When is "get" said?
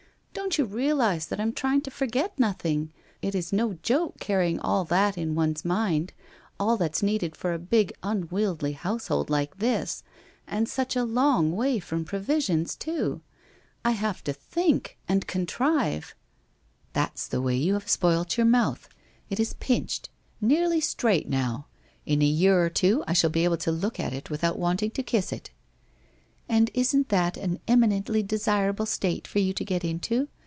29.63-29.85